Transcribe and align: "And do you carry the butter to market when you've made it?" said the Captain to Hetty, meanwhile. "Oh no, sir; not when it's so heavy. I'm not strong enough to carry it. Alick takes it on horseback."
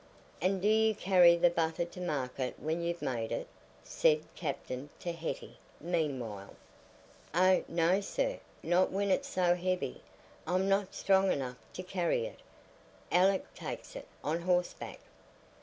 "And 0.41 0.63
do 0.63 0.67
you 0.67 0.95
carry 0.95 1.35
the 1.37 1.51
butter 1.51 1.85
to 1.85 2.01
market 2.01 2.55
when 2.57 2.81
you've 2.81 3.03
made 3.03 3.31
it?" 3.31 3.47
said 3.83 4.23
the 4.23 4.27
Captain 4.33 4.89
to 4.99 5.11
Hetty, 5.13 5.59
meanwhile. 5.79 6.55
"Oh 7.35 7.63
no, 7.67 8.01
sir; 8.01 8.39
not 8.63 8.89
when 8.91 9.11
it's 9.11 9.27
so 9.29 9.53
heavy. 9.53 10.01
I'm 10.47 10.67
not 10.67 10.95
strong 10.95 11.31
enough 11.31 11.57
to 11.73 11.83
carry 11.83 12.25
it. 12.25 12.39
Alick 13.11 13.53
takes 13.53 13.95
it 13.95 14.07
on 14.23 14.41
horseback." 14.41 15.01